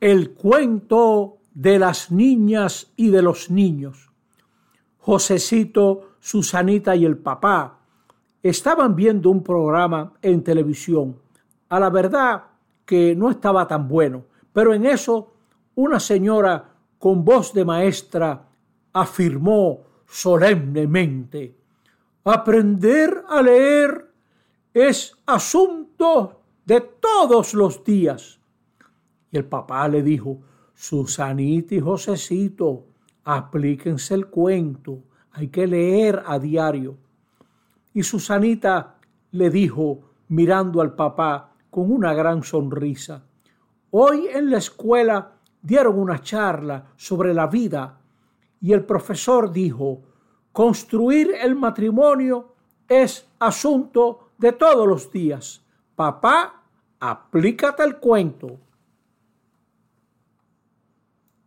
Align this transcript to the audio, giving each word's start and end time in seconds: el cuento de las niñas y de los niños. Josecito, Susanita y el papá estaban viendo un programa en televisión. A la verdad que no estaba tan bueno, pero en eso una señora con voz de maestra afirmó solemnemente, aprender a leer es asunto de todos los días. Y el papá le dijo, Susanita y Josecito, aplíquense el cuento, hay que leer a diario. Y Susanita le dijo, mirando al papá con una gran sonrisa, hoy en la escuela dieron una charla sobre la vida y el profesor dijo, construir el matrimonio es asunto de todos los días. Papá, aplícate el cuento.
el 0.00 0.32
cuento 0.32 1.38
de 1.54 1.78
las 1.78 2.10
niñas 2.10 2.92
y 2.96 3.10
de 3.10 3.22
los 3.22 3.50
niños. 3.50 4.10
Josecito, 4.98 6.16
Susanita 6.20 6.96
y 6.96 7.04
el 7.04 7.16
papá 7.16 7.78
estaban 8.42 8.94
viendo 8.94 9.30
un 9.30 9.42
programa 9.42 10.12
en 10.22 10.42
televisión. 10.42 11.16
A 11.68 11.80
la 11.80 11.90
verdad 11.90 12.44
que 12.84 13.14
no 13.16 13.30
estaba 13.30 13.66
tan 13.66 13.88
bueno, 13.88 14.24
pero 14.52 14.74
en 14.74 14.86
eso 14.86 15.32
una 15.74 16.00
señora 16.00 16.72
con 16.98 17.24
voz 17.24 17.52
de 17.52 17.64
maestra 17.64 18.48
afirmó 18.92 19.80
solemnemente, 20.06 21.56
aprender 22.24 23.24
a 23.28 23.42
leer 23.42 24.10
es 24.72 25.16
asunto 25.26 26.40
de 26.64 26.80
todos 26.80 27.54
los 27.54 27.84
días. 27.84 28.40
Y 29.30 29.36
el 29.36 29.44
papá 29.44 29.88
le 29.88 30.02
dijo, 30.02 30.38
Susanita 30.74 31.74
y 31.74 31.80
Josecito, 31.80 32.86
aplíquense 33.24 34.14
el 34.14 34.26
cuento, 34.26 35.02
hay 35.32 35.48
que 35.48 35.66
leer 35.66 36.22
a 36.26 36.38
diario. 36.38 36.96
Y 37.92 38.02
Susanita 38.02 38.96
le 39.32 39.50
dijo, 39.50 40.00
mirando 40.28 40.80
al 40.80 40.94
papá 40.94 41.52
con 41.70 41.90
una 41.90 42.14
gran 42.14 42.42
sonrisa, 42.42 43.24
hoy 43.90 44.28
en 44.32 44.50
la 44.50 44.58
escuela 44.58 45.32
dieron 45.62 45.98
una 45.98 46.20
charla 46.20 46.92
sobre 46.96 47.34
la 47.34 47.46
vida 47.46 47.98
y 48.60 48.72
el 48.72 48.84
profesor 48.84 49.50
dijo, 49.52 50.02
construir 50.52 51.32
el 51.42 51.54
matrimonio 51.56 52.54
es 52.88 53.28
asunto 53.38 54.30
de 54.38 54.52
todos 54.52 54.86
los 54.86 55.10
días. 55.10 55.62
Papá, 55.94 56.62
aplícate 57.00 57.82
el 57.82 57.96
cuento. 57.96 58.58